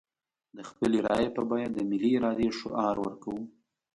[0.57, 3.43] د خپلې رايې په بيه د ملي ارادې شعار ورکوو.